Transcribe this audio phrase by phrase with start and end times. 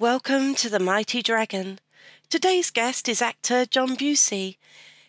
[0.00, 1.78] Welcome to The Mighty Dragon.
[2.28, 4.56] Today's guest is actor John Bucy.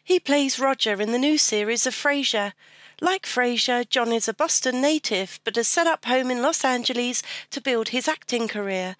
[0.03, 2.53] He plays Roger in the new series of Frasier.
[3.01, 7.23] Like Frasier, John is a Boston native but has set up home in Los Angeles
[7.49, 8.95] to build his acting career.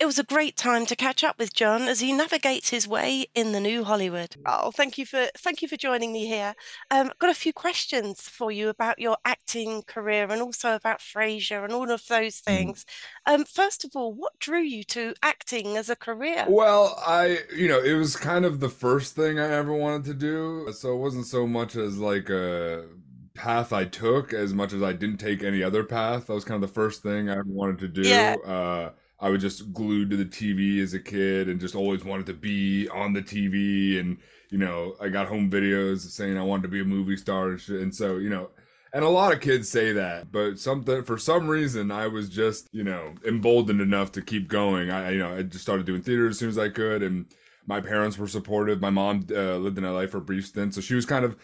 [0.00, 3.26] It was a great time to catch up with John as he navigates his way
[3.34, 4.34] in the new Hollywood.
[4.46, 6.54] Oh, thank you for thank you for joining me here.
[6.90, 11.00] Um, I've got a few questions for you about your acting career and also about
[11.00, 12.86] Frasier and all of those things.
[13.28, 13.34] Mm.
[13.34, 16.46] Um, first of all, what drew you to acting as a career?
[16.48, 20.14] Well, I you know it was kind of the first thing I ever wanted to
[20.14, 22.86] do, so it wasn't so much as like a
[23.34, 26.28] path I took as much as I didn't take any other path.
[26.28, 28.08] That was kind of the first thing I ever wanted to do.
[28.08, 28.36] Yeah.
[28.46, 32.26] Uh, I was just glued to the TV as a kid and just always wanted
[32.26, 34.00] to be on the TV.
[34.00, 34.18] And,
[34.50, 37.68] you know, I got home videos saying I wanted to be a movie star and.
[37.68, 38.50] And so, you know,
[38.92, 42.68] and a lot of kids say that, but something for some reason I was just,
[42.72, 44.90] you know, emboldened enough to keep going.
[44.90, 47.26] I, you know, I just started doing theater as soon as I could, and
[47.66, 48.80] my parents were supportive.
[48.80, 51.36] My mom uh, lived in LA for a brief stint, so she was kind of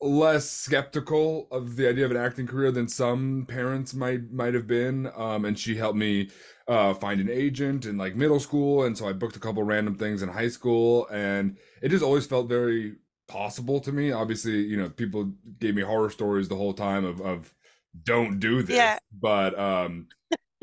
[0.00, 4.66] less skeptical of the idea of an acting career than some parents might might have
[4.66, 5.10] been.
[5.14, 6.30] Um, and she helped me
[6.70, 9.96] uh, find an agent in like middle school, and so I booked a couple random
[9.96, 12.96] things in high school, and it just always felt very
[13.28, 14.12] possible to me.
[14.12, 17.54] Obviously, you know, people gave me horror stories the whole time of of
[18.04, 18.98] don't do this, Yeah.
[19.12, 20.08] but um,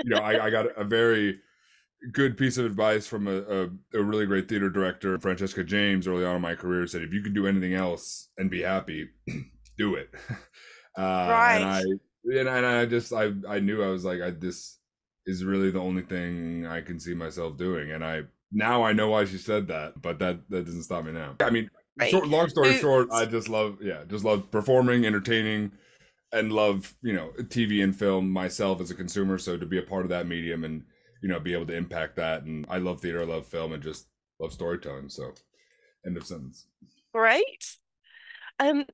[0.04, 1.42] you know, I, I got a very
[2.14, 3.64] good piece of advice from a, a,
[4.00, 6.88] a really great theater director, Francesca James, early on in my career.
[6.88, 9.10] Said, if you can do anything else and be happy,
[9.78, 10.10] do it.
[10.98, 11.58] Uh, Right.
[11.62, 11.82] And I
[12.40, 14.80] and, and I just I I knew I was like I this
[15.28, 19.10] is really the only thing I can see myself doing, and I now I know
[19.10, 21.36] why she said that, but that that doesn't stop me now.
[21.40, 22.12] I mean, Right.
[22.12, 25.72] short, long story short, I just love yeah, just love performing, entertaining,
[26.32, 29.38] and love you know TV and film myself as a consumer.
[29.38, 30.84] So to be a part of that medium and
[31.22, 33.84] you know be able to impact that, and I love theater, I love film, and
[33.84, 34.08] just
[34.40, 35.10] love storytelling.
[35.10, 35.34] So
[36.06, 36.68] end of sentence.
[37.14, 37.76] Great.
[38.60, 38.86] Um,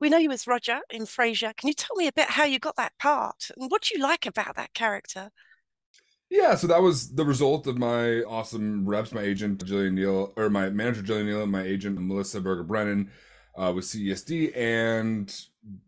[0.00, 1.56] we know you as Roger in Frasier.
[1.56, 4.02] Can you tell me a bit how you got that part and what do you
[4.02, 5.30] like about that character?
[6.30, 10.50] Yeah, so that was the result of my awesome reps, my agent Jillian Neal, or
[10.50, 13.10] my manager Jillian Neal, and my agent Melissa Berger Brennan
[13.56, 15.34] uh, with CESD, and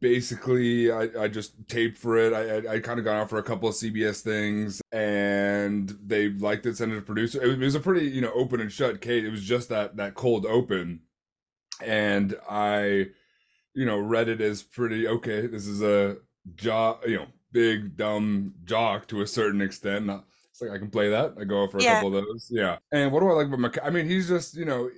[0.01, 2.33] basically I, I just taped for it.
[2.33, 6.31] I I, I kind of got out for a couple of CBS things, and they
[6.31, 6.79] liked it.
[6.79, 7.43] Sent it to producer.
[7.43, 9.25] It was, it was a pretty you know open and shut case.
[9.25, 11.01] It was just that that cold open,
[11.83, 13.09] and I
[13.75, 15.47] you know read it as pretty okay.
[15.47, 16.17] This is a
[16.57, 20.07] jock, you know, big dumb jock to a certain extent.
[20.07, 21.35] Not, it's like I can play that.
[21.41, 21.95] I go for a Yeah.
[21.95, 22.49] couple of those.
[22.51, 22.79] Yeah.
[22.93, 23.73] And what do I like about my?
[23.83, 24.91] I mean, he's just you know,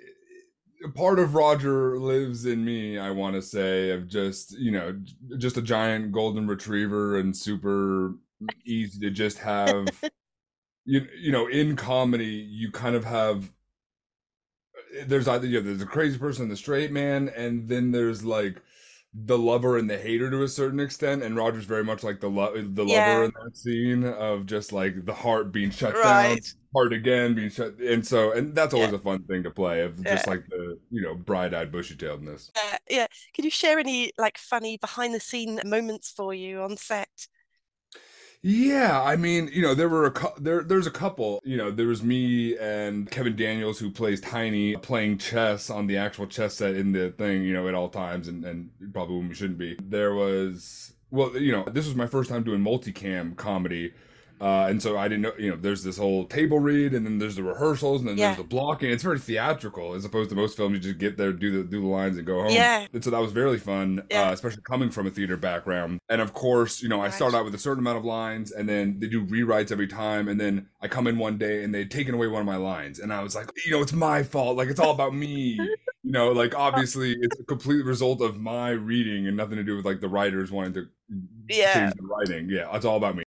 [0.94, 2.98] part of Roger lives in me.
[2.98, 4.98] I want to say of just you know,
[5.38, 8.14] just a giant golden retriever and super
[8.64, 9.88] easy to just have.
[10.84, 13.50] you you know, in comedy, you kind of have.
[15.06, 18.60] There's either you know, there's a crazy person, the straight man, and then there's like
[19.14, 22.28] the lover and the hater to a certain extent and roger's very much like the
[22.30, 23.08] lo- the Yeah.
[23.10, 26.38] lover in that scene of just like the heart being shut down
[26.74, 28.96] heart again being shut and so and that's always Yeah.
[28.96, 33.06] a fun thing to play of just like the you know bright-eyed bushy-tailedness Uh, yeah.
[33.34, 37.10] Can you share any like funny behind the scene moments for you on set?
[38.44, 41.40] Yeah, I mean, you know, there were a there there's a couple.
[41.44, 45.96] You know, there was me and Kevin Daniels who plays Tiny playing chess on the
[45.96, 49.28] actual chess set in the thing, you know, at all times and and probably when
[49.28, 49.76] we shouldn't be.
[49.80, 53.92] There was well, you know, this was my first time doing multicam comedy.
[54.42, 57.18] Uh, and so I didn't know, you know, there's this whole table read, and then
[57.20, 58.28] there's the rehearsals, and then Yeah.
[58.34, 58.90] there's the blocking.
[58.90, 60.74] It's very theatrical, as opposed to most films.
[60.74, 62.50] You just get there, do the do the lines, and go home.
[62.50, 62.86] Yeah.
[62.92, 64.30] And so that was very fun, Yeah.
[64.30, 66.00] uh, especially coming from a theater background.
[66.08, 67.14] And of course, you know, I Right.
[67.14, 70.26] start out with a certain amount of lines, and then they do rewrites every time.
[70.26, 72.98] And then I come in one day, and they'd taken away one of my lines,
[72.98, 74.56] and I was like, you know, it's my fault.
[74.56, 75.56] Like it's all about me.
[76.02, 79.76] You know, like obviously it's a complete result of my reading and nothing to do
[79.76, 80.86] with like the writers wanting to
[81.48, 81.74] Yeah.
[81.74, 82.48] change the writing.
[82.50, 83.21] Yeah, it's all about me.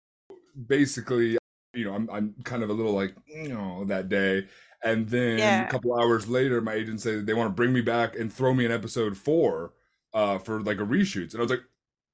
[0.68, 1.38] Basically,
[1.74, 4.48] you know, I'm I'm kind of a little like, you know, that day.
[4.84, 5.64] And then Yeah.
[5.64, 8.54] a couple hours later, my agent said they want to bring me back and throw
[8.54, 9.74] me in episode four
[10.14, 11.32] uh for like a reshoots.
[11.34, 11.64] And I was like,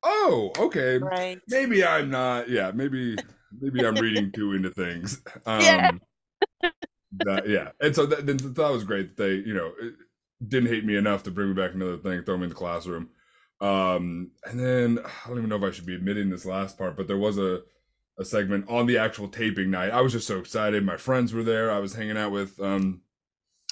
[0.03, 0.99] oh, okay.
[1.01, 1.41] Right.
[1.47, 3.23] Maybe I'm not yeah, maybe
[3.59, 5.21] maybe I'm reading too into things.
[5.45, 5.99] Um
[7.17, 7.23] Yeah.
[7.23, 7.71] that, yeah.
[7.81, 9.71] And so that, then that was great that they, you know,
[10.47, 13.09] didn't hate me enough to bring me back another thing, throw me in the classroom.
[13.61, 16.95] Um, and then I don't even know if I should be admitting this last part,
[16.95, 17.61] but there was a
[18.19, 19.91] a segment on the actual taping night.
[19.91, 20.85] I was just so excited.
[20.85, 21.71] My friends were there.
[21.71, 23.01] I was hanging out with um,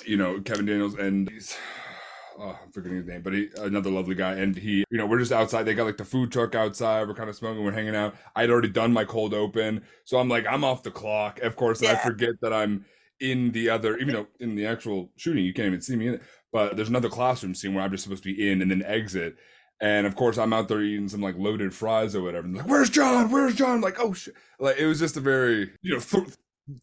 [0.06, 1.58] you know, Kevin Daniels and these
[2.40, 5.20] oh, I'm forgetting his name, but he another lovely guy, and he, you know, we're
[5.20, 5.64] just outside.
[5.64, 7.08] They got like the food truck outside.
[7.08, 7.64] We're kind of smoking.
[7.64, 8.16] We're hanging out.
[8.36, 11.40] I'd already done my cold open, so I'm like, I'm off the clock.
[11.42, 11.94] Of course, yeah.
[11.94, 12.86] I forget that I'm
[13.20, 16.14] in the other, even though in the actual shooting you can't even see me in
[16.16, 16.22] it.
[16.52, 19.36] But there's another classroom scene where I'm just supposed to be in and then exit.
[19.80, 22.48] And of course, I'm out there eating some like loaded fries or whatever.
[22.48, 23.30] And like, where's John?
[23.32, 23.82] Where's John?
[23.82, 24.34] Like, oh shit!
[24.60, 26.36] Like it was just a very, you know, th-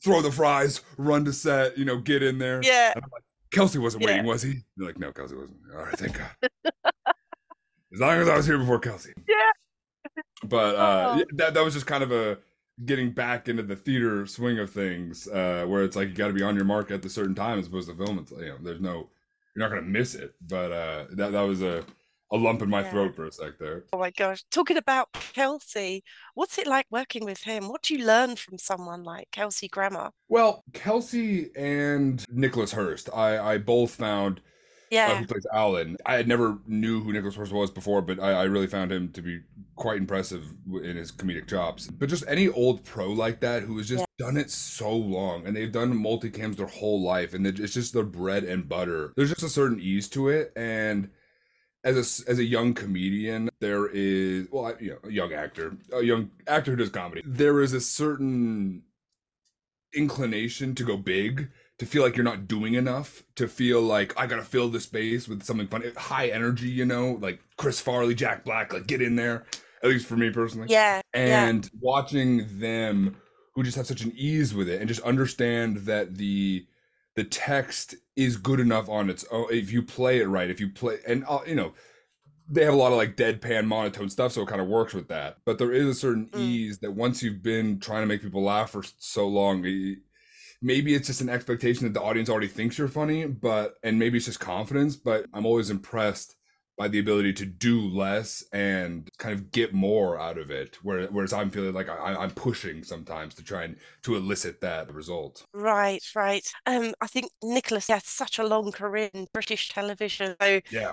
[0.02, 2.60] throw the fries, run to set, you know, get in there.
[2.62, 2.92] Yeah.
[2.94, 4.10] Like, Kelsey wasn't yeah.
[4.10, 4.62] waiting, was he?
[4.76, 5.58] They're like, no, Kelsey wasn't.
[5.72, 6.50] All right, thank God.
[7.92, 9.12] as long as I was here before Kelsey.
[9.28, 10.48] Yeah.
[10.48, 11.24] But uh, oh.
[11.36, 12.38] that that was just kind of a
[12.84, 16.34] getting back into the theater swing of things, uh, where it's like you got to
[16.34, 18.18] be on your mark at the certain time as opposed to film.
[18.18, 19.08] It's you know, there's no,
[19.56, 20.34] you're not gonna miss it.
[20.46, 21.84] But uh, that that was a
[22.32, 22.90] a lump in my yeah.
[22.90, 23.84] throat for a sec there.
[23.92, 24.44] Oh my gosh.
[24.50, 26.02] Talking about Kelsey,
[26.34, 27.68] what's it like working with him?
[27.68, 30.10] What do you learn from someone like Kelsey Grammer?
[30.28, 34.40] Well, Kelsey and Nicholas Hurst, I, I both found
[34.90, 35.08] yeah.
[35.10, 35.96] Uh, who plays Alan.
[36.06, 39.10] I had never knew who Nicholas Hurst was before, but I, I, really found him
[39.12, 39.40] to be
[39.74, 41.88] quite impressive in his comedic chops.
[41.88, 44.26] But just any old pro like that who has just yeah.
[44.26, 48.04] done it so long and they've done multicams their whole life and it's just their
[48.04, 49.12] bread and butter.
[49.16, 51.10] There's just a certain ease to it and
[51.84, 51.96] as
[52.26, 56.30] a as a young comedian, there is well, you know, a young actor, a young
[56.46, 57.22] actor who does comedy.
[57.24, 58.82] There is a certain
[59.94, 64.26] inclination to go big, to feel like you're not doing enough, to feel like I
[64.26, 68.44] gotta fill the space with something fun, high energy, you know, like Chris Farley, Jack
[68.44, 69.44] Black, like get in there.
[69.82, 70.68] At least for me personally.
[70.70, 71.02] Yeah.
[71.12, 71.70] And yeah.
[71.78, 73.16] watching them
[73.54, 76.66] who just have such an ease with it and just understand that the
[77.16, 80.68] the text is good enough on its own if you play it right if you
[80.68, 81.72] play and uh, you know
[82.48, 85.08] they have a lot of like deadpan monotone stuff so it kind of works with
[85.08, 86.38] that but there is a certain mm.
[86.38, 89.62] ease that once you've been trying to make people laugh for so long
[90.62, 94.16] maybe it's just an expectation that the audience already thinks you're funny but and maybe
[94.16, 96.36] it's just confidence but i'm always impressed
[96.76, 101.32] by the ability to do less and kind of get more out of it whereas
[101.32, 105.44] i'm feeling like I, am pushing sometimes to try and to elicit that result.
[105.52, 106.46] Right right.
[106.66, 110.92] Um i think nicholas has such a long career in british television so yeah.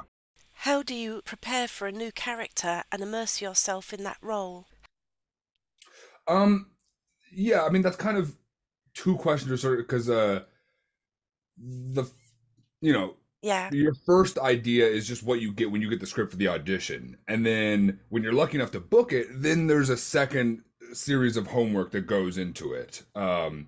[0.53, 4.67] how do you prepare for a new character and immerse yourself in that role?
[6.27, 6.67] Um
[7.33, 8.35] yeah i mean that's kind of
[8.93, 10.41] two questions or sorry because uh
[11.57, 12.05] the
[12.81, 13.69] you know yeah.
[13.71, 16.47] Your first idea is just what you get when you get the script for the
[16.47, 17.17] audition.
[17.27, 21.47] And then when you're lucky enough to book it, then there's a second series of
[21.47, 23.03] homework that goes into it.
[23.15, 23.67] Um,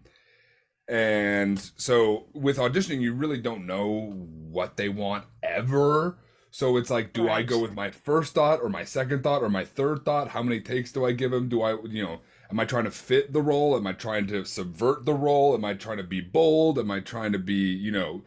[0.87, 4.11] and so with auditioning, you really don't know
[4.49, 6.17] what they want ever.
[6.51, 7.37] So it's like, do right.
[7.37, 10.27] I go with my first thought or my second thought or my third thought?
[10.27, 11.49] How many takes do I give them?
[11.49, 12.19] Do I, you know,
[12.51, 13.75] am I trying to fit the role?
[13.75, 15.55] Am I trying to subvert the role?
[15.55, 16.77] Am I trying to be bold?
[16.77, 18.21] Am I trying to be, you know,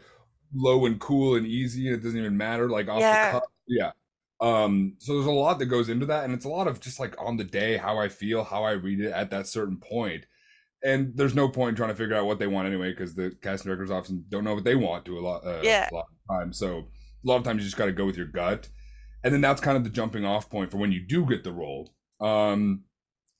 [0.55, 3.33] low and cool and easy and it doesn't even matter like off yeah.
[3.33, 3.49] the cuff.
[3.67, 3.91] Yeah.
[4.41, 7.01] Um so there's a lot that goes into that and it's a lot of just
[7.01, 10.27] like on the day how i feel how i read it at that certain point.
[10.85, 13.71] And there's no point trying to figure out what they want anyway because the casting
[13.71, 15.89] directors often don't know what they want to a lot uh, yeah.
[15.91, 16.85] a lot of times so a
[17.25, 18.69] lot of times you just got to go with your gut.
[19.25, 21.53] And then that's kind of the jumping off point for when you do get the
[21.53, 21.95] role.
[22.21, 22.85] Um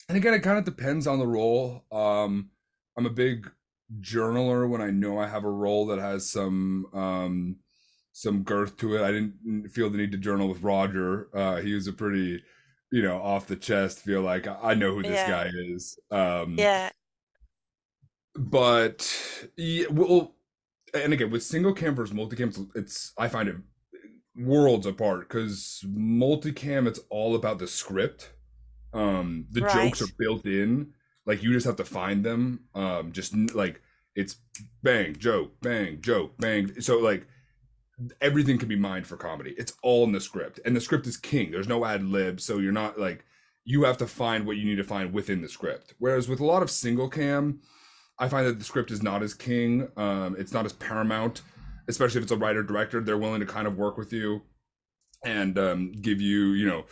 [0.09, 1.85] and again it kind of depends on the role.
[1.93, 2.51] Um
[2.97, 3.51] i'm a big
[4.01, 7.57] journaler when I know I have a role that has some um
[8.13, 9.03] some girth to it.
[9.03, 11.29] I didn't feel the need to journal with Roger.
[11.35, 12.43] Uh he was a pretty,
[12.91, 15.29] you know, off the chest feel like I know who this yeah.
[15.29, 15.99] guy is.
[16.11, 16.91] Um Yeah.
[18.35, 20.35] But yeah, well
[20.95, 23.57] and again with single cam versus multicam it's I find it
[24.37, 28.33] worlds apart cuz multicam it's all about the script.
[28.93, 29.73] Um the right.
[29.73, 30.93] jokes are built in
[31.27, 32.61] like you just have to find them.
[32.75, 33.81] Um, just like
[34.15, 34.37] it's
[34.83, 36.81] bang joke, bang joke, bang.
[36.81, 37.27] So like
[38.21, 39.55] everything can be mined for comedy.
[39.59, 41.51] It's all in the script, and the script is king.
[41.51, 43.25] There's no ad lib, so you're not like
[43.65, 45.95] you have to find what you need to find within the script.
[45.99, 47.61] Whereas with a lot of single cam,
[48.19, 49.89] I find that the script is not as king.
[49.97, 51.43] Um, it's not as paramount,
[51.89, 53.01] especially if it's a writer director.
[53.01, 54.43] They're willing to kind of work with you
[55.25, 56.85] and um, give you, you know,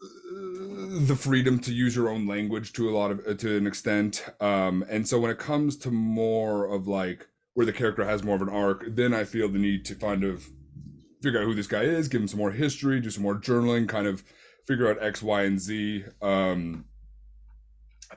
[0.00, 4.24] the freedom to use your own language to a lot of to an extent.
[4.40, 8.36] Um and so when it comes to more of like where the character has more
[8.36, 10.48] of an arc then i feel the need to kind of
[11.20, 13.88] figure out who this guy is give him some more history do some more journaling
[13.88, 14.22] kind of
[14.64, 16.04] figure out x y and z.
[16.22, 16.84] Um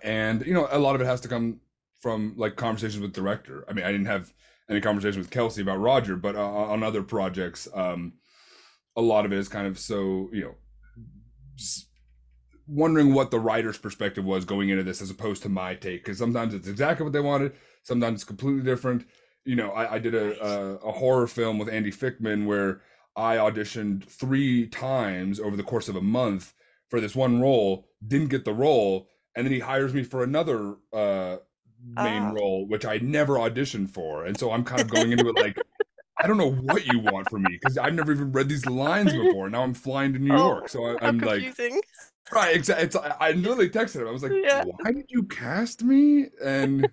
[0.03, 1.59] and you know a lot of it has to come
[2.01, 3.65] from like conversations with director.
[3.67, 4.31] I mean i didn't have
[4.69, 8.13] any conversation with kelsey about roger but uh, on other projects um
[8.95, 10.55] a lot of it is kind of so you know
[12.67, 16.17] wondering what the writer's perspective was going into this as opposed to my take because
[16.17, 17.51] sometimes it's exactly what they wanted
[17.84, 19.05] sometimes it's completely different
[19.46, 22.81] you know i, I did a, a, a horror film with andy fickman where
[23.13, 26.53] I auditioned three times over the course of a month
[26.89, 30.75] for this one role, didn't get the role, and then he hires me for another
[30.93, 31.38] uh
[31.84, 32.31] main Ah.
[32.31, 34.24] role, which I never auditioned for.
[34.24, 35.58] And so I'm kind of going into it like,
[36.23, 39.11] I don't know what you want from me because I've never even read these lines
[39.13, 39.49] before.
[39.49, 41.43] Now I'm flying to New York, so I, Oh, I'm like,
[42.31, 42.85] right, exactly.
[42.85, 44.07] It's, I, I literally texted him.
[44.07, 44.63] I was like, Yeah.
[44.65, 46.27] why did you cast me?
[46.43, 46.87] And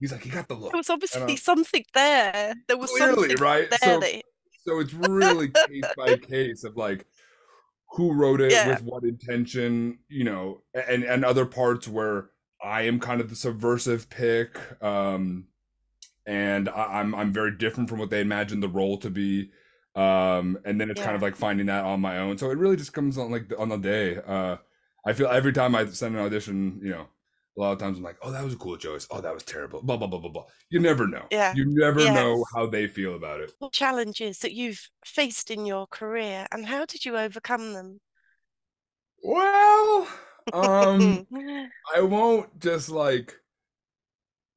[0.00, 0.72] he's like, "He got the look.
[0.72, 2.54] There was obviously something there.
[2.68, 3.70] There was Clearly, something right?
[3.70, 4.22] there So- that
[4.66, 7.06] So it's really case by case of like
[7.92, 8.68] who wrote it Yeah.
[8.70, 12.30] with what intention, you know, and and other parts where
[12.64, 15.46] I am kind of the subversive pick, um,
[16.26, 19.50] and I, I'm I'm very different from what they imagined the role to be,
[19.94, 22.38] um, and then it's kind of like finding that on my own.
[22.38, 24.16] So it really just comes on like the- on the day.
[24.26, 24.56] Uh,
[25.06, 27.06] I feel every time I send an audition, you know.
[27.58, 29.06] A lot of times I'm like, oh, that was a cool choice.
[29.10, 29.82] Oh, that was terrible.
[29.82, 30.44] Blah blah blah blah blah.
[30.70, 31.26] You never know.
[31.30, 31.52] Yeah.
[31.54, 33.52] You never know how they feel about it.
[33.58, 38.00] what challenges that you've faced in your career and how did you overcome them?
[39.22, 40.08] Well,
[40.52, 41.26] um,
[41.94, 43.34] I won't just like,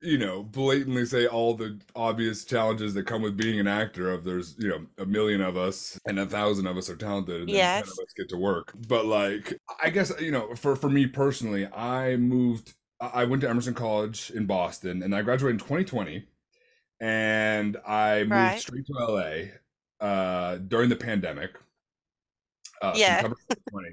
[0.02, 4.12] you know, blatantly say all the obvious challenges that come with being an actor.
[4.12, 7.42] Of there's, you know, a million of us and a thousand of us are talented,
[7.42, 7.84] and ten Yes.
[7.84, 8.74] of us get to work.
[8.88, 12.74] But like, I guess you know, for for me personally, I moved.
[13.02, 16.26] I went to Emerson College in Boston, and I graduated in 2020,
[17.02, 18.60] and I moved Right.
[18.60, 21.52] straight to LA uh, during the pandemic.
[22.82, 23.32] Uh, Yeah.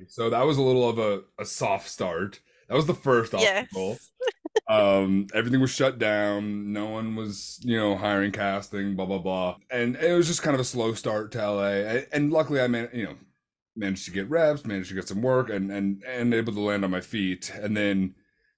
[0.08, 2.40] So that was a little of a, a soft start.
[2.72, 3.90] That was the first obstacle.
[3.90, 4.10] Yes.
[4.66, 6.72] um everything was shut down.
[6.72, 9.56] No one was you know hiring casting blah blah blah.
[9.70, 12.66] And it was just kind of a slow start to la and, and luckily i
[12.68, 13.14] man you know
[13.76, 16.82] managed to get reps managed to get some work and and and able to land
[16.82, 17.52] on my feet.
[17.60, 18.14] And then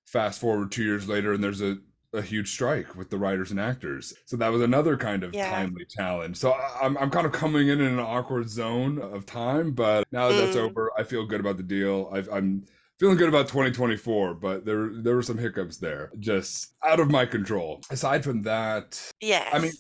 [0.07, 1.79] fast forward two years later and there's a
[2.13, 4.15] a huge strike with the writers and actors.
[4.27, 5.51] So that was another kind of Yeah.
[5.51, 6.37] timely challenge.
[6.37, 10.05] So I- i'm, I'm kind of coming in in an awkward zone of time but
[10.13, 10.69] now that that's Mm.
[10.71, 12.09] over i feel good about the deal.
[12.13, 12.67] I've, i'm
[12.99, 17.27] feeling good about 2024 but there there were some hiccups there just out of my
[17.27, 19.49] control aside from that Yes.
[19.53, 19.73] I mean,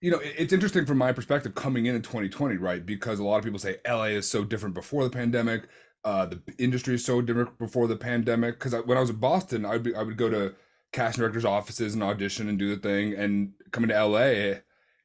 [0.00, 2.84] you know, it's interesting from my perspective coming in in 2020, right?
[2.84, 5.68] Because a lot of people say LA is so different before the pandemic.
[6.04, 8.58] Uh, the industry is so different before the pandemic.
[8.58, 10.54] Because when I was in Boston, I would be, I would go to
[10.92, 13.14] casting directors' offices and audition and do the thing.
[13.14, 14.58] And coming to LA,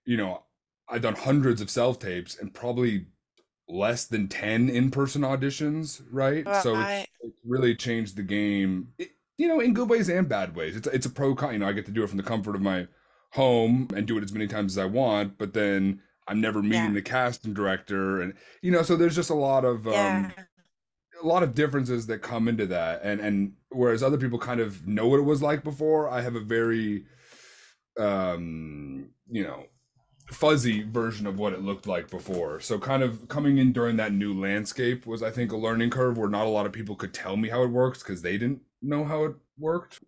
[0.05, 0.43] you know,
[0.89, 3.07] I've done hundreds of self tapes and probably
[3.71, 6.45] less than 10 in-person auditions, right?
[6.61, 7.07] So it's, Right.
[7.21, 8.89] it's really changed the game.
[8.97, 10.75] It, you know, in good ways and bad ways.
[10.75, 11.53] It's it's a pro con.
[11.53, 12.87] You know, I get to do it from the comfort of my
[13.31, 16.89] home and do it as many times as I want, but then I'm never meeting
[16.89, 16.93] Yeah.
[16.93, 20.31] the casting director, and you know, so there's just a lot of um,
[21.21, 24.85] a lot of differences that come into that, and and whereas other people kind of
[24.87, 27.05] know what it was like before, I have a very,
[27.97, 29.65] um, you know,
[30.31, 32.59] fuzzy version of what it looked like before.
[32.59, 36.17] So kind of coming in during that new landscape was, I think, a learning curve
[36.17, 38.61] where not a lot of people could tell me how it works because they didn't
[38.81, 39.99] know how it worked.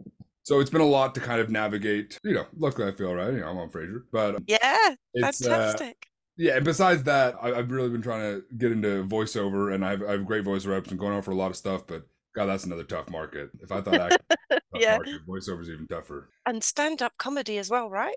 [0.44, 2.20] So it's been a lot to kind of navigate.
[2.24, 3.34] You know, luckily I feel right.
[3.34, 4.96] You know, I'm on Frasier, but Yeah.
[5.14, 6.08] it's uh, Fantastic.
[6.38, 6.56] yeah.
[6.56, 10.12] And besides that, I, I've really been trying to get into voiceover, and I've I
[10.12, 11.88] have great voice reps and going on for a lot of stuff.
[11.88, 13.52] But God, that's another tough market.
[13.62, 14.18] If I thought a
[14.50, 14.96] tough Yeah.
[14.98, 16.30] market, voiceover's even tougher.
[16.46, 18.16] And stand-up comedy as well, right?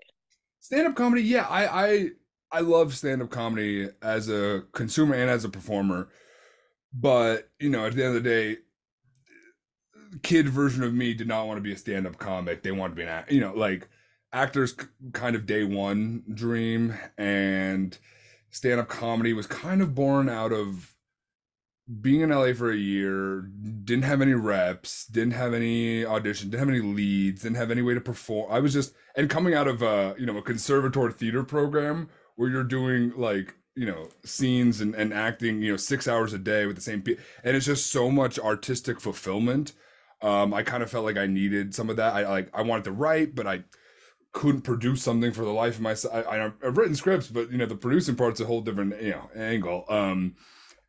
[0.59, 2.09] Stand up comedy, yeah, I I
[2.51, 6.09] I love stand up comedy as a consumer and as a performer.
[6.93, 8.57] But, you know, at the end of the day,
[10.23, 12.63] kid version of me did not want to be a stand up comic.
[12.63, 13.89] They wanted to be an you know, like
[14.33, 14.75] actors
[15.13, 17.97] kind of day one dream and
[18.49, 20.96] stand up comedy was kind of born out of
[22.01, 23.41] being in LA for a year,
[23.83, 27.81] didn't have any reps, didn't have any audition, didn't have any leads, didn't have any
[27.81, 28.51] way to perform.
[28.51, 32.49] I was just and coming out of a you know, a conservatory theater program where
[32.49, 36.65] you're doing like, you know, scenes and, and acting, you know, six hours a day
[36.65, 37.23] with the same people.
[37.43, 39.71] And it's just so much artistic fulfillment.
[40.21, 42.13] Um, I kind of felt like I needed some of that.
[42.13, 43.63] I like I wanted to write, but I
[44.33, 46.27] couldn't produce something for the life of myself.
[46.27, 49.29] I, I've written scripts, but you know, the producing part's a whole different, you know,
[49.35, 49.85] angle.
[49.87, 50.35] Um,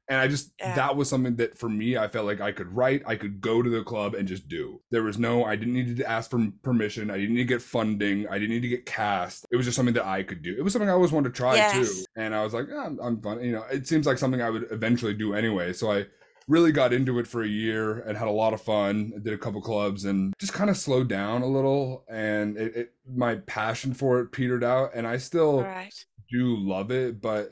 [0.09, 0.75] and I just Yeah.
[0.75, 3.63] that was something that for me, I felt like I could write, I could go
[3.63, 4.81] to the club and just do.
[4.91, 7.63] There was no, I didn't need to ask for permission, I didn't need to get
[7.63, 9.47] funding, I didn't need to get cast.
[9.51, 10.55] It was just something that I could do.
[10.57, 11.91] It was something I always wanted to try too.
[12.17, 13.43] And I was like, "Ah, I'm, I'm fun.
[13.45, 15.73] You know, it seems like something I would eventually do anyway.
[15.73, 16.07] So I
[16.47, 19.13] really got into it for a year and had a lot of fun.
[19.15, 22.05] I did a couple clubs and just kind of slowed down a little.
[22.09, 24.93] And it, it my passion for it petered out.
[24.95, 25.93] And I still Right.
[26.31, 27.51] do love it, but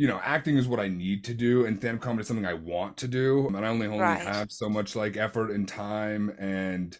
[0.00, 2.54] you know, acting is what I need to do, and stand-up comedy is something I
[2.54, 4.18] want to do, and I only only Right.
[4.18, 6.96] have so much like effort and time, and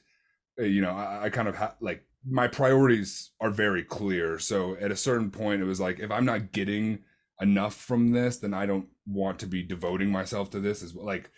[0.61, 4.38] uh, you know, I, I kind of have like my priorities are very clear.
[4.38, 7.00] So at a certain point, it was like if I'm not getting
[7.40, 11.07] enough from this, then I don't want to be devoting myself to this as well.
[11.07, 11.30] Like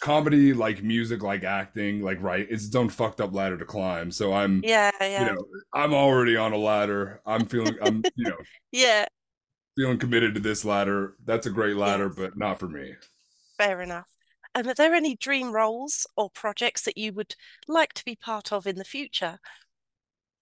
[0.00, 4.10] comedy, like music, like acting, like right, it's its own fucked up ladder to climb.
[4.12, 5.08] So I'm yeah, yeah.
[5.16, 7.20] You know, I'm already on a ladder.
[7.26, 9.06] I'm feeling I'm you know yeah
[9.76, 11.14] feeling committed to this ladder.
[11.24, 12.14] That's a great ladder, yes.
[12.16, 12.94] but not for me.
[13.58, 14.06] Fair enough.
[14.54, 17.34] And are there any dream roles or projects that you would
[17.68, 19.38] like to be part of in the future?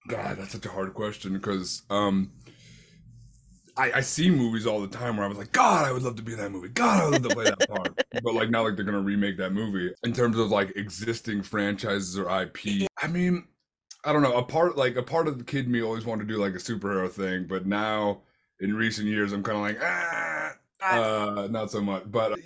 [0.07, 2.31] God, that's such a hard question because um
[3.77, 6.15] I, I see movies all the time where I was like, God, I would love
[6.17, 6.69] to be in that movie.
[6.69, 8.01] God, I would love to play that part.
[8.23, 9.93] but like not like they're gonna remake that movie.
[10.05, 13.49] In terms of like existing franchises or IP, I mean,
[14.05, 14.37] I don't know.
[14.37, 16.59] A part like a part of the kid me always wanted to do like a
[16.59, 18.23] superhero thing, but now
[18.61, 20.53] in recent years I'm kind of like ah.
[20.87, 22.37] Uh, not so much, but uh,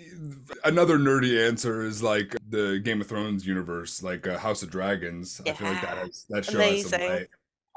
[0.62, 5.40] another nerdy answer is like the Game of Thrones universe, like uh, House of Dragons.
[5.44, 5.52] Yeah.
[5.52, 7.00] I feel like that has that show Amazing.
[7.00, 7.26] has some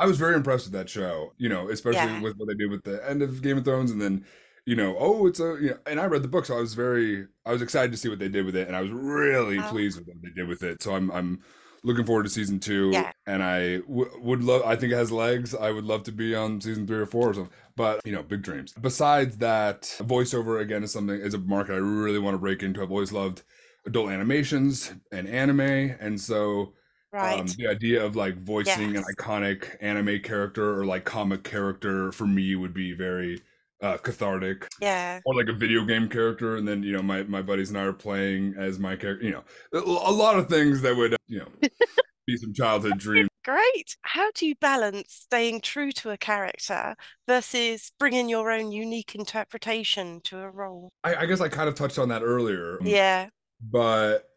[0.02, 2.22] I was very impressed with that show, you know, especially yeah.
[2.22, 4.26] with what they did with the end of Game of Thrones and then,
[4.66, 6.74] you know, oh, it's a, you know, and I read the book, so I was
[6.74, 9.60] very, I was excited to see what they did with it, and I was really
[9.60, 9.70] oh.
[9.70, 10.82] pleased with what they did with it.
[10.82, 11.42] So I'm, I'm
[11.84, 13.12] looking forward to season two, yeah.
[13.28, 15.54] and I w- would love, I think it has legs.
[15.54, 18.24] I would love to be on season three or four or something, but you know,
[18.24, 18.74] big dreams.
[18.80, 22.82] Besides that, voiceover again is something, is a market I really want to break into.
[22.82, 23.44] I've always loved
[23.86, 26.74] adult animations and anime, and so
[27.14, 27.40] um, right.
[27.40, 29.04] Um, the idea of like voicing yes.
[29.06, 33.42] an iconic anime character or like comic character for me would be very
[33.82, 34.68] uh, cathartic.
[34.80, 35.20] Yeah.
[35.26, 37.84] Or like a video game character, and then you know my my buddies and I
[37.84, 39.26] are playing as my character.
[39.26, 41.48] You know, a, lot of things that would you know
[42.28, 43.30] be some childhood dreams.
[43.44, 43.98] Great.
[44.04, 46.96] How do you balance staying true to a character
[47.28, 50.92] versus bringing your own unique interpretation to a role?
[51.04, 52.78] I, I guess I kind of touched on that earlier.
[52.80, 53.30] Um, yeah.
[53.62, 54.30] But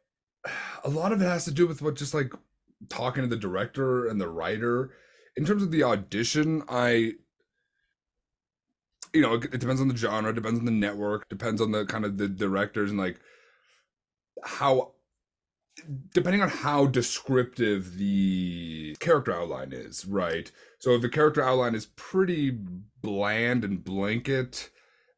[0.84, 2.32] a lot of it has to do with what just like
[2.88, 4.92] talking to the director and the writer.
[5.36, 7.12] In terms of the audition, I
[9.12, 11.84] you know, it, it depends on the genre, depends on the network, depends on the
[11.86, 13.20] kind of the directors and like
[14.42, 14.93] how
[16.12, 20.50] depending on how descriptive the character outline is, right?
[20.78, 22.56] So if the character outline is pretty
[23.02, 24.70] bland and blanket,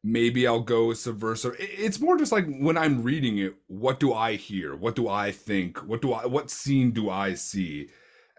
[0.03, 1.55] maybe I'll go with subversive.
[1.59, 4.75] It's more just like when I'm reading it, what do I hear?
[4.75, 5.77] What do I think?
[5.87, 7.89] What do I what scene do I see?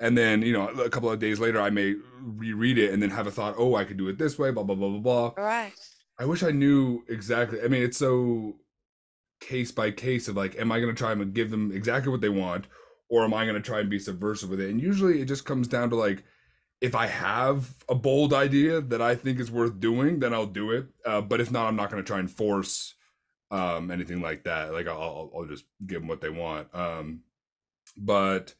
[0.01, 3.11] And then, you know, a couple of days later I may reread it and then
[3.11, 5.45] have a thought, oh, I could do it this way, blah blah blah blah blah.
[5.45, 5.73] Right.
[6.19, 7.63] I wish I knew exactly.
[7.63, 8.57] I mean, it's so
[9.41, 12.29] case by case of like, am I gonna try and give them exactly what they
[12.29, 12.67] want,
[13.09, 14.71] or am I gonna try and be subversive with it?
[14.71, 16.25] And usually it just comes down to like
[16.81, 20.71] if I have a bold idea that I think is worth doing, then I'll do
[20.71, 20.87] it.
[21.05, 22.95] Uh, but if not, I'm not going to try and force
[23.51, 24.73] um, anything like that.
[24.73, 26.69] Like I'll, I'll just give them what they want.
[26.73, 27.23] Um,
[27.97, 28.55] but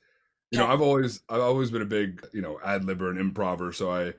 [0.51, 0.67] you yeah.
[0.67, 3.73] know, I've always, I've always been a big, you know, ad libber and improver.
[3.73, 4.15] So I,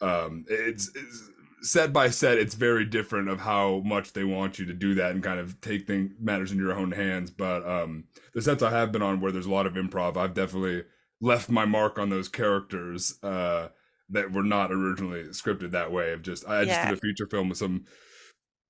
[0.00, 1.30] um, it's, it's
[1.62, 5.12] set by set, it's very different of how much they want you to do that
[5.12, 7.30] and kind of take things matters in your own hands.
[7.30, 10.34] But um, the sets I have been on where there's a lot of improv, I've
[10.34, 10.84] definitely
[11.20, 13.68] left my mark on those characters uh,
[14.10, 16.12] that were not originally scripted that way.
[16.12, 17.84] Of just I just did a feature film with some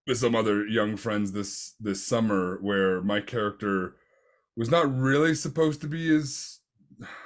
[0.06, 3.96] with some other young friends this this summer where my character
[4.56, 6.58] was not really supposed to be as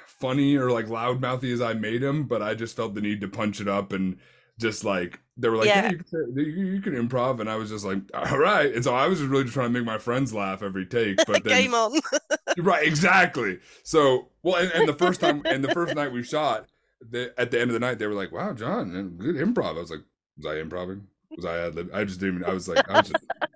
[0.05, 3.27] funny or like loudmouthy as I made him, but I just felt the need to
[3.27, 4.17] punch it up and
[4.59, 7.69] just like they were like, yeah, yeah you, can, you, can, improv, and I was
[7.69, 8.73] just like, all right.
[8.73, 11.17] And so I was just really just trying to make my friends laugh every take.
[11.25, 11.99] But then, game on.
[12.57, 13.59] right, exactly.
[13.83, 16.67] So well, and, and the first time and the first night we shot,
[17.09, 19.81] the, at the end of the night, they were like, "Wow, John, good improv." I
[19.81, 20.03] was like,
[20.37, 21.07] "Was I improving?
[21.35, 22.43] Was I ad I just didn't.
[22.43, 23.47] I was like, I was just, I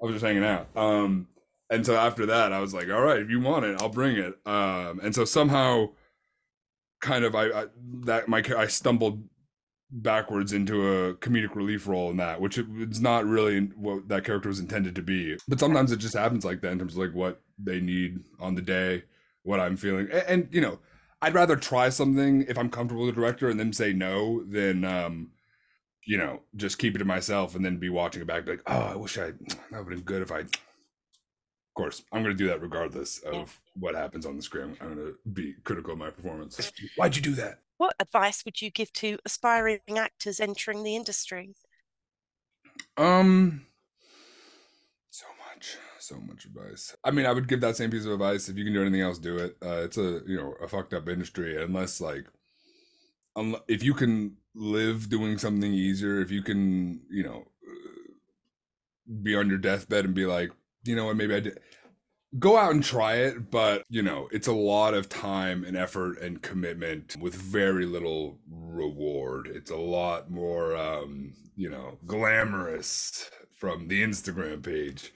[0.00, 1.28] was just hanging out." Um,
[1.70, 4.16] and so after that, I was like, "All right, if you want it, I'll bring
[4.16, 5.90] it." Um, and so somehow,
[7.00, 7.66] kind of, I, I
[8.06, 9.22] that my I stumbled
[9.92, 14.48] backwards into a comedic relief role in that, which it's not really what that character
[14.48, 15.36] was intended to be.
[15.48, 18.54] But sometimes it just happens like that in terms of like what they need on
[18.54, 19.04] the day,
[19.42, 20.78] what I'm feeling, and, and you know,
[21.22, 24.84] I'd rather try something if I'm comfortable with the director and then say no than
[24.84, 25.30] um,
[26.06, 28.62] you know, just keep it to myself and then be watching it back, be like,
[28.66, 30.40] oh, I wish I that would have been good if I.
[30.40, 34.76] Of course, I'm going to do that regardless of what happens on the screen.
[34.80, 36.72] I'm going to be critical of my performance.
[36.96, 37.60] Why'd you do that?
[37.80, 41.54] What advice would you give to aspiring actors entering the industry?
[42.98, 43.64] Um,
[45.08, 46.94] so much, so much advice.
[47.02, 48.50] I mean, I would give that same piece of advice.
[48.50, 49.56] If you can do anything else, do it.
[49.64, 52.26] Uh, it's a you know a fucked up industry unless like,
[53.34, 58.12] un- if you can live doing something easier, if you can you know uh,
[59.22, 60.50] be on your deathbed and be like,
[60.84, 61.58] you know what, maybe I did
[62.38, 66.20] go out and try it, but you know, it's a lot of time and effort
[66.20, 69.48] and commitment with very little reward.
[69.52, 75.12] It's a lot more, um, you know, glamorous from the Instagram page.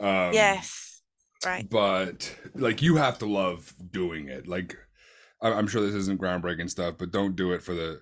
[0.00, 1.02] Um, yes.
[1.44, 1.68] Right.
[1.68, 4.46] But like you have to love doing it.
[4.46, 4.76] Like
[5.40, 8.00] I'm sure this isn't groundbreaking stuff, but don't do it for the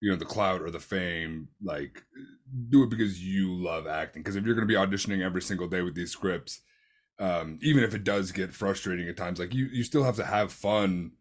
[0.00, 1.48] you know the clout or the fame.
[1.62, 2.02] Like
[2.68, 4.22] do it because you love acting.
[4.22, 6.60] Because if you're going to be auditioning every single day with these scripts,
[7.18, 10.24] um, even if it does get frustrating at times, like you you still have to
[10.24, 11.12] have fun.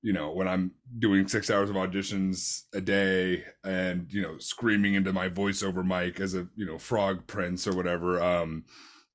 [0.00, 4.94] You know, when I'm doing six hours of auditions a day and you know screaming
[4.94, 8.22] into my voiceover mic as a you know frog prince or whatever.
[8.22, 8.64] Um,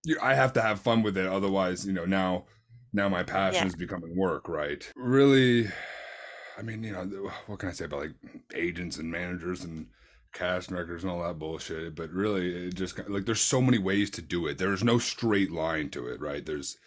[0.04, 1.26] you, I have to have fun with it.
[1.26, 2.46] Otherwise, you know, now
[2.92, 3.68] now my passion Yeah.
[3.68, 4.92] is becoming work, right?
[4.96, 5.70] Really,
[6.58, 8.16] I mean, you know, what can I say about like
[8.54, 9.88] agents and managers and
[10.34, 11.96] cast records and all that bullshit?
[11.96, 14.58] But really, it just like there's so many ways to do it.
[14.58, 16.46] There's no straight line to it, right?
[16.46, 16.78] There's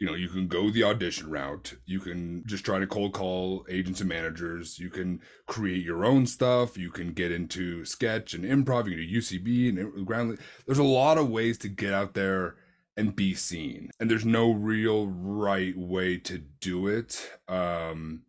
[0.00, 1.74] you know, you can go the audition route.
[1.86, 4.78] You can just try to cold call agents and managers.
[4.78, 6.76] You can create your own stuff.
[6.76, 8.86] You can get into sketch and improv.
[8.86, 10.38] You can do UCB and ground.
[10.66, 12.56] There's a lot of ways to get out there
[12.96, 13.90] and be seen.
[14.00, 17.30] And there's no real right way to do it.
[17.48, 18.22] Um,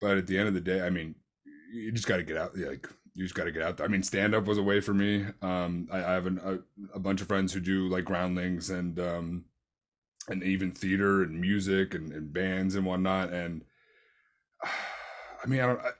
[0.00, 1.14] but at the end of the day, I mean,
[1.72, 2.56] you just got to get out.
[2.56, 3.86] Like you just got to get out there.
[3.86, 5.26] I mean, stand up was a way for me.
[5.42, 6.58] Um, I, I have an, a,
[6.96, 9.44] a bunch of friends who do like groundlings and um,
[10.28, 13.32] and even theater and music and, and bands and whatnot.
[13.32, 13.64] And
[14.62, 15.80] I mean, I don't.
[15.80, 15.90] I,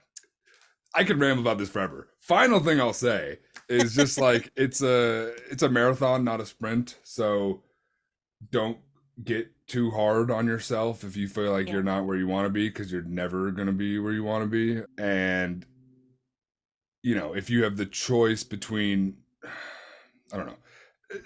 [0.95, 2.09] I could ramble about this forever.
[2.19, 6.99] Final thing I'll say is just like it's a it's a marathon, not a sprint.
[7.03, 7.63] So
[8.51, 8.77] don't
[9.23, 11.73] get too hard on yourself if you feel like Yeah.
[11.73, 14.23] you're not where you want to be because you're never going to be where you
[14.23, 14.81] want to be.
[15.01, 15.65] And
[17.03, 19.17] you know, if you have the choice between
[20.31, 20.57] I don't know.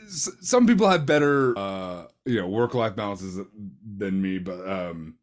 [0.10, 3.40] Some people have better uh you know, work-life balances
[3.98, 5.16] than me, but um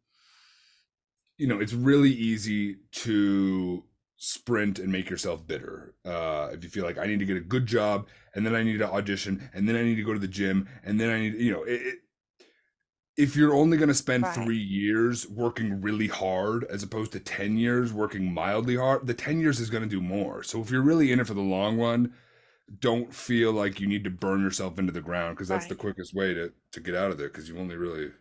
[1.37, 3.83] you know, it's really easy to
[4.17, 5.93] sprint and make yourself bitter.
[6.05, 8.63] Uh, if you feel like I need to get a good job, and then I
[8.63, 11.19] need to audition, and then I need to go to the gym, and then I
[11.19, 11.95] need, you know, it, it,
[13.17, 14.33] if you're only going to spend Right.
[14.33, 19.39] three years working really hard as opposed to 10 years working mildly hard, the 10
[19.39, 20.43] years is going to do more.
[20.43, 22.13] So if you're really in it for the long run,
[22.79, 26.13] don't feel like you need to burn yourself into the ground because that's the quickest
[26.15, 28.11] way to, to get out of there because you only really,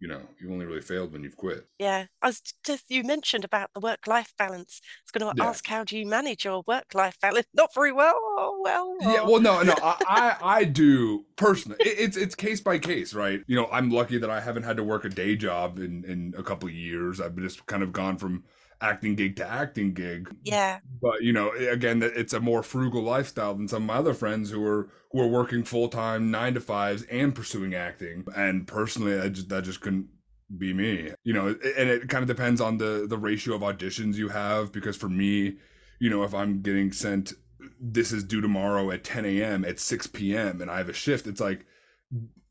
[0.00, 1.68] you know, you only really failed when you've quit.
[1.78, 2.06] Yeah.
[2.22, 4.80] I was just, you mentioned about the work-life balance.
[4.84, 5.44] I was going to Yeah.
[5.44, 7.46] ask, how do you manage your work-life balance?
[7.54, 8.18] Not very well.
[8.20, 8.96] Oh, well.
[9.00, 11.78] Yeah, well, no, no, I, I, I do personally.
[11.80, 13.42] It, it's it's case by case, right?
[13.46, 16.34] You know, I'm lucky that I haven't had to work a day job in in
[16.36, 17.20] a couple of years.
[17.20, 18.44] I've just kind of gone from
[18.80, 20.34] acting gig to acting gig.
[20.44, 20.78] yeah.
[21.00, 24.50] But you know, again, it's a more frugal lifestyle than some of my other friends
[24.50, 28.24] who are who are working full time nine to fives and pursuing acting.
[28.36, 30.08] And personally, I just that just couldn't
[30.56, 31.12] be me.
[31.24, 34.72] You know, and it kind of depends on the the ratio of auditions you have.
[34.72, 35.58] Because for me,
[35.98, 37.32] you know, if I'm getting sent,
[37.80, 39.64] this is due tomorrow at 10 a.m.
[39.64, 40.60] at 6 p.m.
[40.60, 41.64] and I have a shift, it's like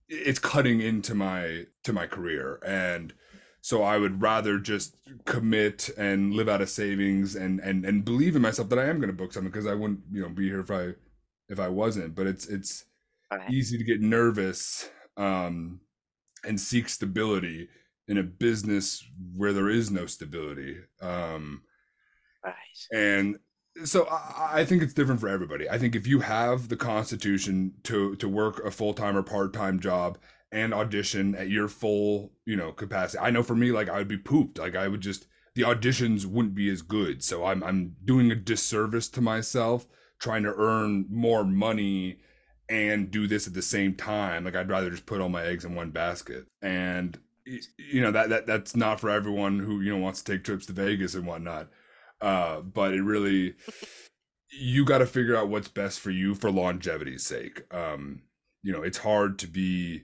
[0.10, 3.13] it's cutting into my to my career and
[3.67, 8.34] so i would rather just commit and live out of savings and and and believe
[8.34, 10.47] in myself that i am going to book something because i wouldn't you know be
[10.47, 10.88] here if i
[11.49, 12.86] if i wasn't but it's it's
[13.30, 13.51] Right.
[13.51, 15.82] easy to get nervous um
[16.45, 17.67] and seek stability
[18.08, 19.03] in a business
[19.36, 21.62] where there is no stability um
[22.45, 22.56] Right.
[22.93, 23.38] and
[23.86, 25.69] so I, I think it's different for everybody.
[25.69, 29.53] I think if you have the constitution to to work a full time or part
[29.53, 30.17] time job
[30.51, 34.07] and audition at your full you know capacity, I know for me like I would
[34.07, 34.60] be pooped.
[34.60, 37.23] Like I would just the auditions wouldn't be as good.
[37.23, 39.88] So I'm I'm doing a disservice to myself
[40.19, 42.19] trying to earn more money
[42.69, 44.43] and do this at the same time.
[44.45, 47.19] Like I'd rather just put all my eggs in one basket and.
[47.77, 50.65] You know that that that's not for everyone who you know wants to take trips
[50.65, 51.69] to Vegas and whatnot
[52.21, 53.53] uh but it really
[54.49, 58.21] you got to figure out what's best for you for longevity's sake um
[58.63, 60.03] you know it's hard to be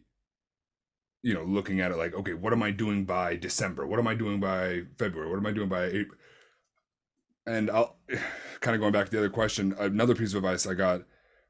[1.23, 4.07] you know looking at it like okay what am i doing by december what am
[4.07, 6.17] i doing by february what am i doing by april
[7.47, 7.97] and i'll
[8.61, 11.01] kind of going back to the other question another piece of advice i got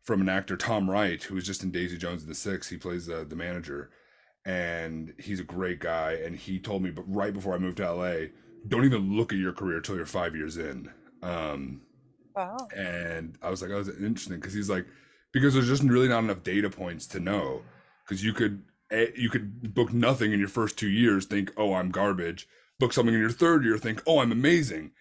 [0.03, 2.77] from an actor tom wright who was just in daisy jones and the six he
[2.77, 3.89] plays the, the manager
[4.45, 7.91] and he's a great guy and he told me but right before i moved to
[7.91, 8.15] la
[8.67, 10.89] don't even look at your career till you're five years in.
[11.21, 11.81] Um,
[12.35, 12.57] Wow.
[12.75, 14.85] and I was like, oh, that's interesting because he's like,
[15.31, 17.61] because there's just really not enough data points to know.
[18.03, 18.63] Because you could
[19.15, 22.47] you could book nothing in your first two years, think, oh, I'm garbage.
[22.79, 24.91] Book something in your third year, think, oh, I'm amazing,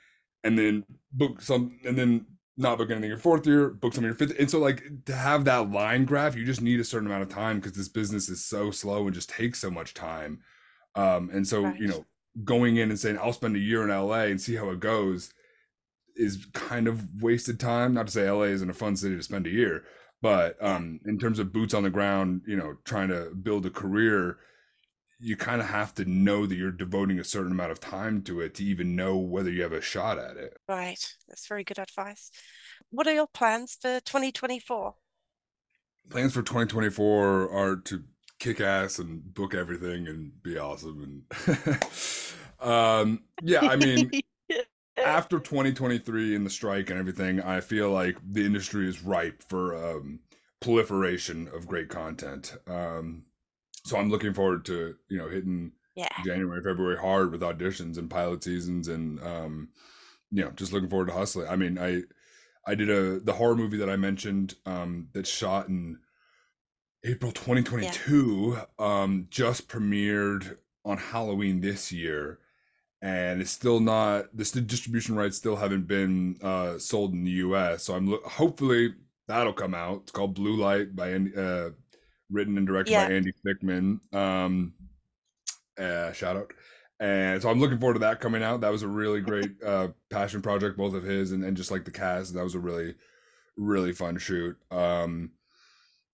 [0.44, 2.26] and then book some, and then
[2.56, 4.38] not book anything in your fourth year, book something in your fifth.
[4.38, 7.28] And so, like to have that line graph, you just need a certain amount of
[7.30, 10.40] time because this business is so slow and just takes so much time.
[10.94, 11.80] Um, and so, Right.
[11.80, 12.04] you know,
[12.44, 15.32] going in and saying I'll spend a year in LA and see how it goes
[16.14, 17.94] is kind of wasted time.
[17.94, 19.84] Not to say LA isn't a fun city to spend a year,
[20.22, 23.70] but um in terms of boots on the ground you know trying to build a
[23.70, 24.38] career
[25.20, 28.40] you kind of have to know that you're devoting a certain amount of time to
[28.40, 31.14] it to even know whether you have a shot at it Right.
[31.28, 32.30] That's very good advice.
[32.90, 34.94] What are your plans for 2024?
[36.10, 38.02] plans for 2024 are to
[38.38, 41.78] kick ass and book everything and be awesome and
[42.60, 44.10] um yeah i mean
[44.96, 49.74] after 2023 and the strike and everything i feel like the industry is ripe for
[49.74, 50.20] um
[50.62, 52.56] proliferation of great content.
[52.66, 53.24] Um
[53.84, 56.06] so i'm looking forward to you know hitting yeah.
[56.24, 59.68] january february hard with auditions and pilot seasons and um
[60.30, 61.48] you know just looking forward to hustling.
[61.48, 62.02] I mean i
[62.66, 65.98] i did a the horror movie that i mentioned um that shot in
[67.04, 72.38] april 2022 um just premiered on halloween this year
[73.02, 77.82] and it's still not the distribution rights still haven't been uh sold in the us
[77.84, 78.94] so i'm lo- hopefully
[79.28, 80.00] that'll come out.
[80.02, 81.70] It's called blue light by Andy, uh
[82.30, 83.08] written and directed Yeah.
[83.08, 83.98] by andy Fickman.
[84.14, 84.74] um
[85.78, 86.52] uh shout out.
[87.00, 88.60] And so i'm looking forward to that coming out.
[88.60, 91.84] That was a really great uh passion project both of his and, and just like
[91.84, 92.34] the cast.
[92.34, 92.94] That was a really
[93.56, 94.56] really fun shoot.
[94.70, 95.30] Um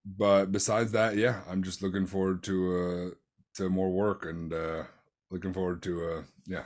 [0.06, 3.14] but besides that yeah i'm just looking forward to uh
[3.54, 4.82] to more work and uh
[5.30, 6.64] looking forward to uh yeah